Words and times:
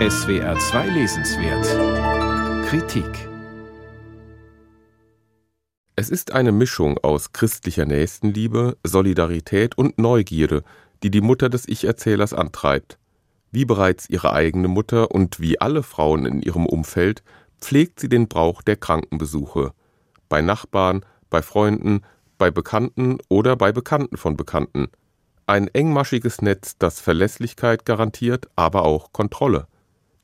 SWR 0.00 0.58
2 0.58 0.88
Lesenswert 0.88 2.66
Kritik 2.66 3.28
Es 5.94 6.10
ist 6.10 6.32
eine 6.32 6.50
Mischung 6.50 6.98
aus 6.98 7.32
christlicher 7.32 7.84
Nächstenliebe, 7.84 8.76
Solidarität 8.82 9.78
und 9.78 9.96
Neugierde, 9.96 10.64
die 11.04 11.12
die 11.12 11.20
Mutter 11.20 11.48
des 11.48 11.68
Ich-Erzählers 11.68 12.34
antreibt. 12.34 12.98
Wie 13.52 13.64
bereits 13.64 14.10
ihre 14.10 14.32
eigene 14.32 14.66
Mutter 14.66 15.12
und 15.12 15.38
wie 15.38 15.60
alle 15.60 15.84
Frauen 15.84 16.26
in 16.26 16.42
ihrem 16.42 16.66
Umfeld 16.66 17.22
pflegt 17.60 18.00
sie 18.00 18.08
den 18.08 18.26
Brauch 18.26 18.62
der 18.62 18.76
Krankenbesuche. 18.76 19.74
Bei 20.28 20.42
Nachbarn, 20.42 21.06
bei 21.30 21.40
Freunden, 21.40 22.00
bei 22.36 22.50
Bekannten 22.50 23.18
oder 23.28 23.54
bei 23.54 23.70
Bekannten 23.70 24.16
von 24.16 24.36
Bekannten. 24.36 24.88
Ein 25.46 25.68
engmaschiges 25.68 26.42
Netz, 26.42 26.78
das 26.78 27.00
Verlässlichkeit 27.00 27.84
garantiert, 27.84 28.48
aber 28.56 28.84
auch 28.84 29.12
Kontrolle. 29.12 29.68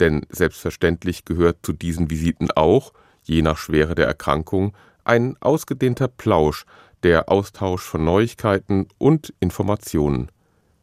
Denn 0.00 0.26
selbstverständlich 0.28 1.24
gehört 1.24 1.58
zu 1.62 1.72
diesen 1.72 2.10
Visiten 2.10 2.50
auch, 2.50 2.92
je 3.22 3.42
nach 3.42 3.58
Schwere 3.58 3.94
der 3.94 4.06
Erkrankung, 4.06 4.74
ein 5.04 5.36
ausgedehnter 5.40 6.08
Plausch, 6.08 6.64
der 7.02 7.28
Austausch 7.28 7.82
von 7.82 8.04
Neuigkeiten 8.04 8.88
und 8.98 9.32
Informationen. 9.40 10.30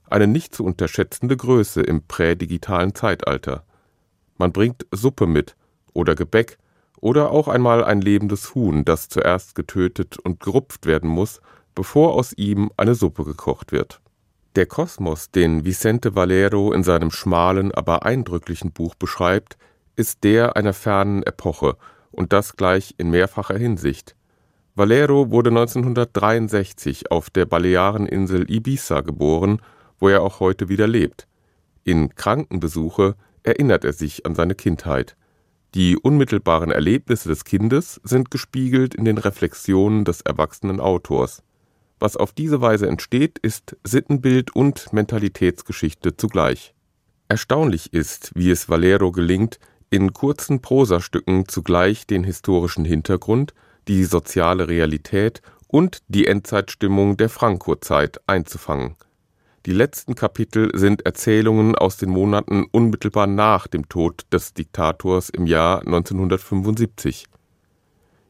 Eine 0.09 0.27
nicht 0.27 0.55
zu 0.55 0.63
unterschätzende 0.63 1.35
Größe 1.35 1.81
im 1.81 2.03
prädigitalen 2.03 2.95
Zeitalter. 2.95 3.63
Man 4.37 4.51
bringt 4.51 4.85
Suppe 4.91 5.27
mit 5.27 5.55
oder 5.93 6.15
Gebäck 6.15 6.57
oder 7.01 7.31
auch 7.31 7.47
einmal 7.47 7.83
ein 7.83 8.01
lebendes 8.01 8.55
Huhn, 8.55 8.85
das 8.85 9.09
zuerst 9.09 9.55
getötet 9.55 10.17
und 10.17 10.39
gerupft 10.39 10.85
werden 10.85 11.09
muss, 11.09 11.41
bevor 11.73 12.13
aus 12.13 12.33
ihm 12.33 12.71
eine 12.77 12.95
Suppe 12.95 13.23
gekocht 13.25 13.71
wird. 13.71 14.01
Der 14.55 14.65
Kosmos, 14.65 15.31
den 15.31 15.65
Vicente 15.65 16.15
Valero 16.15 16.71
in 16.71 16.81
seinem 16.81 17.11
schmalen, 17.11 17.73
aber 17.73 18.05
eindrücklichen 18.05 18.71
Buch 18.71 18.95
beschreibt, 18.95 19.57
ist 19.97 20.23
der 20.23 20.55
einer 20.55 20.71
fernen 20.71 21.23
Epoche, 21.23 21.75
und 22.11 22.31
das 22.31 22.55
gleich 22.55 22.95
in 22.97 23.09
mehrfacher 23.09 23.57
Hinsicht. 23.57 24.15
Valero 24.73 25.29
wurde 25.29 25.49
1963 25.49 27.11
auf 27.11 27.29
der 27.29 27.45
Baleareninsel 27.45 28.49
Ibiza 28.49 29.01
geboren, 29.01 29.61
wo 29.99 30.07
er 30.07 30.21
auch 30.21 30.39
heute 30.39 30.69
wieder 30.69 30.87
lebt. 30.87 31.27
In 31.83 32.15
Krankenbesuche 32.15 33.15
erinnert 33.43 33.83
er 33.83 33.91
sich 33.93 34.25
an 34.25 34.35
seine 34.35 34.55
Kindheit. 34.55 35.17
Die 35.73 35.97
unmittelbaren 35.97 36.71
Erlebnisse 36.71 37.27
des 37.27 37.43
Kindes 37.43 37.99
sind 38.05 38.31
gespiegelt 38.31 38.95
in 38.95 39.03
den 39.03 39.17
Reflexionen 39.17 40.05
des 40.05 40.21
erwachsenen 40.21 40.79
Autors. 40.79 41.43
Was 41.99 42.17
auf 42.17 42.33
diese 42.33 42.61
Weise 42.61 42.87
entsteht, 42.87 43.39
ist 43.39 43.77
Sittenbild 43.83 44.55
und 44.55 44.91
Mentalitätsgeschichte 44.91 46.17
zugleich. 46.17 46.73
Erstaunlich 47.27 47.93
ist, 47.93 48.31
wie 48.35 48.51
es 48.51 48.69
Valero 48.69 49.11
gelingt, 49.11 49.59
in 49.89 50.13
kurzen 50.13 50.61
Prosastücken 50.61 51.47
zugleich 51.47 52.05
den 52.05 52.23
historischen 52.23 52.85
Hintergrund, 52.85 53.53
die 53.87 54.03
soziale 54.03 54.67
Realität 54.67 55.41
und 55.67 55.99
die 56.07 56.27
Endzeitstimmung 56.27 57.17
der 57.17 57.29
Franco-Zeit 57.29 58.19
einzufangen. 58.27 58.95
Die 59.65 59.71
letzten 59.71 60.13
Kapitel 60.13 60.69
sind 60.77 61.05
Erzählungen 61.05 61.75
aus 61.75 61.97
den 61.97 62.09
Monaten 62.09 62.65
unmittelbar 62.71 63.25
nach 63.25 63.65
dem 63.65 63.89
Tod 63.89 64.25
des 64.31 64.53
Diktators 64.53 65.29
im 65.29 65.47
Jahr 65.47 65.79
1975. 65.79 67.25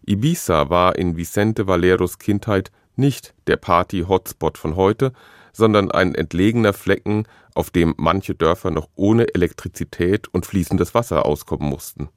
Ibiza 0.08 0.70
war 0.70 0.96
in 0.98 1.18
Vicente 1.18 1.68
Valeros 1.68 2.20
Kindheit 2.20 2.72
nicht 2.98 3.34
der 3.48 3.58
Party-Hotspot 3.58 4.58
von 4.58 4.76
heute, 4.76 5.14
sondern 5.56 5.90
ein 5.90 6.16
entlegener 6.16 6.74
Flecken, 6.74 7.28
auf 7.54 7.70
dem 7.70 7.96
manche 7.98 8.36
Dörfer 8.36 8.72
noch 8.72 8.90
ohne 8.96 9.34
Elektrizität 9.34 10.28
und 10.28 10.46
fließendes 10.46 10.94
Wasser 10.94 11.26
auskommen 11.26 11.70
mussten. 11.70 12.10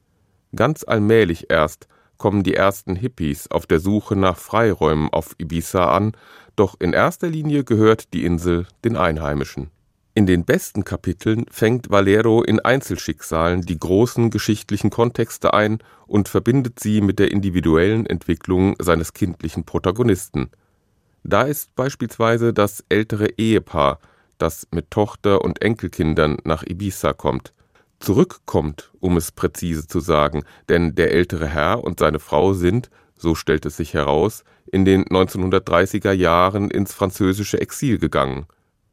Ganz 0.55 0.85
allmählich 0.87 1.47
erst 1.49 1.87
kommen 2.17 2.43
die 2.43 2.55
ersten 2.55 2.97
Hippies 2.97 3.49
auf 3.49 3.67
der 3.67 3.79
Suche 3.79 4.17
nach 4.17 4.37
Freiräumen 4.37 5.09
auf 5.11 5.37
Ibiza 5.39 5.95
an, 5.95 6.13
doch 6.57 6.75
in 6.81 6.93
erster 6.93 7.29
Linie 7.29 7.63
gehört 7.63 8.13
die 8.13 8.25
Insel 8.25 8.67
den 8.85 8.97
Einheimischen. 8.97 9.71
In 10.15 10.27
den 10.27 10.45
besten 10.45 10.83
Kapiteln 10.83 11.47
fängt 11.49 11.91
Valero 11.91 12.43
in 12.43 12.59
Einzelschicksalen 12.59 13.63
die 13.63 13.79
großen 13.79 14.31
geschichtlichen 14.31 14.91
Kontexte 14.91 15.55
ein 15.55 15.79
und 16.09 16.29
verbindet 16.29 16.81
sie 16.81 17.01
mit 17.01 17.21
der 17.21 17.31
individuellen 17.31 18.05
Entwicklung 18.05 18.75
seines 18.81 19.13
kindlichen 19.13 19.63
Protagonisten– 19.65 20.51
da 21.29 21.43
ist 21.43 21.75
beispielsweise 21.77 22.53
das 22.53 22.85
ältere 22.89 23.29
Ehepaar, 23.37 23.99
das 24.39 24.67
mit 24.73 24.91
Tochter 24.91 25.43
und 25.43 25.61
Enkelkindern 25.63 26.39
nach 26.45 26.63
Ibiza 26.63 27.13
kommt. 27.13 27.53
Zurückkommt, 28.01 28.93
um 29.01 29.17
es 29.17 29.33
präzise 29.33 29.87
zu 29.87 30.01
sagen, 30.01 30.45
denn 30.69 30.95
der 30.95 31.13
ältere 31.13 31.47
Herr 31.47 31.85
und 31.85 31.99
seine 31.99 32.21
Frau 32.21 32.55
sind, 32.55 32.91
so 33.17 33.35
stellt 33.35 33.67
es 33.67 33.77
sich 33.77 33.95
heraus, 33.95 34.45
in 34.67 34.85
den 34.85 35.05
1930er 35.05 36.13
Jahren 36.13 36.71
ins 36.71 36.95
französische 36.95 37.61
Exil 37.61 37.99
gegangen. 37.99 38.47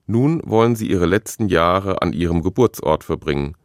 Nun 0.07 0.41
wollen 0.45 0.75
sie 0.75 0.90
ihre 0.90 1.06
letzten 1.06 1.47
Jahre 1.47 2.01
an 2.01 2.13
ihrem 2.13 2.41
Geburtsort 2.41 3.03
verbringen. 3.03 3.56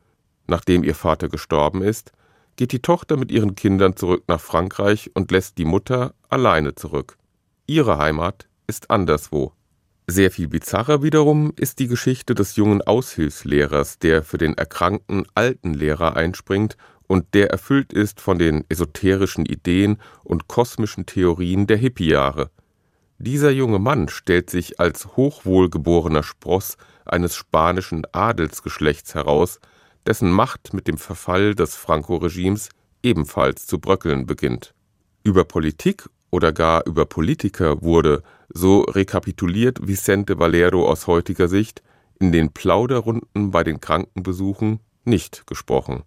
Nachdem 0.47 0.85
ihr 0.85 0.95
Vater 0.95 1.29
gestorben 1.29 1.83
ist, 1.83 2.13
geht 2.57 2.73
die 2.73 2.83
Tochter 2.83 3.17
mit 3.17 3.31
ihren 3.31 3.55
Kindern 3.55 3.97
zurück 3.97 4.25
nach 4.29 4.41
Frankreich 4.41 5.11
und 5.15 5.31
lässt 5.31 5.59
die 5.59 5.65
Mutter 5.65 6.15
alleine 6.29 6.75
zurück. 6.75 7.17
Ihre 7.67 7.99
Heimat 7.99 8.50
ist 8.71 8.89
anderswo. 8.89 9.53
Sehr 10.07 10.31
viel 10.31 10.47
bizarrer 10.47 11.03
wiederum 11.03 11.53
ist 11.57 11.81
die 11.81 11.89
Geschichte 11.89 12.37
des 12.37 12.55
jungen 12.55 12.83
Aushilfslehrers, 12.83 13.99
der 13.99 14.23
für 14.23 14.39
den 14.39 14.57
erkrankten 14.57 15.27
alten 15.35 15.75
Lehrer 15.75 16.17
einspringt 16.17 16.77
und 17.09 17.35
der 17.35 17.51
erfüllt 17.51 17.93
ist 17.93 18.21
von 18.21 18.39
den 18.39 18.65
esoterischen 18.69 19.45
Ideen 19.45 19.99
und 20.23 20.47
kosmischen 20.47 21.05
Theorien 21.05 21.67
der 21.67 21.79
Hippie-Jahre. 21.79 22.51
Dieser 23.19 23.51
junge 23.51 23.81
Mann 23.81 24.09
stellt 24.09 24.51
sich 24.51 24.79
als 24.79 25.17
hochwohlgeborener 25.17 26.23
Spross 26.23 26.77
eines 27.05 27.35
spanischen 27.35 28.07
Adelsgeschlechts 28.13 29.17
heraus, 29.17 29.59
dessen 30.07 30.31
Macht 30.31 30.73
mit 30.75 30.87
dem 30.87 30.97
Verfall 30.97 31.57
des 31.57 31.75
Franco-Regimes 31.75 32.69
ebenfalls 33.03 33.67
zu 33.67 33.81
bröckeln 33.81 34.27
beginnt. 34.27 34.75
Über 35.25 35.45
Politik 35.45 36.09
oder 36.31 36.53
gar 36.53 36.87
über 36.87 37.07
Politiker 37.07 37.83
wurde, 37.83 38.23
so 38.49 38.83
rekapituliert 38.83 39.87
Vicente 39.87 40.39
Valero 40.39 40.89
aus 40.89 41.07
heutiger 41.07 41.49
Sicht, 41.49 41.83
in 42.19 42.33
den 42.33 42.53
Plauderrunden 42.53 43.51
bei 43.51 43.65
den 43.65 43.81
Krankenbesuchen 43.81 44.81
nicht 45.05 45.47
gesprochen. 45.47 46.03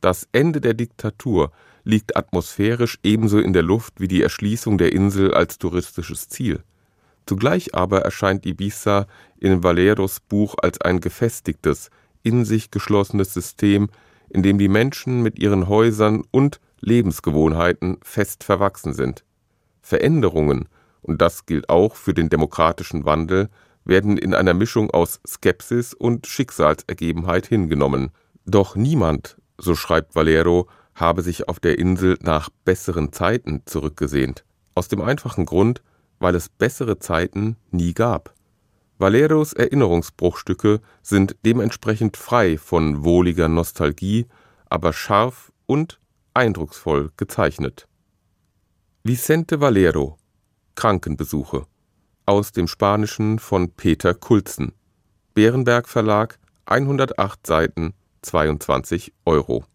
Das 0.00 0.28
Ende 0.32 0.60
der 0.60 0.74
Diktatur 0.74 1.52
liegt 1.84 2.16
atmosphärisch 2.16 2.98
ebenso 3.02 3.38
in 3.38 3.52
der 3.52 3.62
Luft 3.62 4.00
wie 4.00 4.08
die 4.08 4.22
Erschließung 4.22 4.78
der 4.78 4.92
Insel 4.92 5.32
als 5.32 5.58
touristisches 5.58 6.28
Ziel. 6.28 6.62
Zugleich 7.26 7.74
aber 7.74 8.02
erscheint 8.02 8.44
Ibiza 8.44 9.06
in 9.38 9.62
Valeros 9.62 10.20
Buch 10.20 10.56
als 10.60 10.80
ein 10.80 11.00
gefestigtes, 11.00 11.90
in 12.22 12.44
sich 12.44 12.70
geschlossenes 12.70 13.32
System, 13.32 13.88
in 14.28 14.42
dem 14.42 14.58
die 14.58 14.68
Menschen 14.68 15.22
mit 15.22 15.38
ihren 15.38 15.68
Häusern 15.68 16.22
und 16.30 16.60
Lebensgewohnheiten 16.80 17.98
fest 18.02 18.44
verwachsen 18.44 18.92
sind. 18.92 19.24
Veränderungen, 19.84 20.68
und 21.02 21.20
das 21.20 21.44
gilt 21.44 21.68
auch 21.68 21.94
für 21.94 22.14
den 22.14 22.30
demokratischen 22.30 23.04
Wandel, 23.04 23.50
werden 23.84 24.16
in 24.16 24.34
einer 24.34 24.54
Mischung 24.54 24.90
aus 24.90 25.20
Skepsis 25.26 25.92
und 25.92 26.26
Schicksalsergebenheit 26.26 27.46
hingenommen. 27.46 28.10
Doch 28.46 28.76
niemand, 28.76 29.36
so 29.58 29.74
schreibt 29.74 30.14
Valero, 30.16 30.68
habe 30.94 31.20
sich 31.20 31.48
auf 31.48 31.60
der 31.60 31.78
Insel 31.78 32.16
nach 32.22 32.48
besseren 32.64 33.12
Zeiten 33.12 33.62
zurückgesehnt. 33.66 34.44
Aus 34.74 34.88
dem 34.88 35.02
einfachen 35.02 35.44
Grund, 35.44 35.82
weil 36.18 36.34
es 36.34 36.48
bessere 36.48 36.98
Zeiten 36.98 37.56
nie 37.70 37.92
gab. 37.92 38.32
Valeros 38.96 39.52
Erinnerungsbruchstücke 39.52 40.80
sind 41.02 41.36
dementsprechend 41.44 42.16
frei 42.16 42.56
von 42.56 43.04
wohliger 43.04 43.48
Nostalgie, 43.48 44.26
aber 44.70 44.94
scharf 44.94 45.52
und 45.66 46.00
eindrucksvoll 46.32 47.10
gezeichnet. 47.18 47.86
Vicente 49.06 49.60
Valero 49.60 50.16
Krankenbesuche 50.76 51.66
aus 52.24 52.52
dem 52.52 52.66
Spanischen 52.66 53.38
von 53.38 53.70
Peter 53.70 54.14
Kulzen. 54.14 54.72
Bärenberg 55.34 55.90
Verlag 55.90 56.38
108 56.64 57.46
Seiten 57.46 57.92
22 58.22 59.12
Euro 59.26 59.66